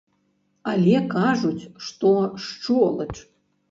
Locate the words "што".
1.87-2.15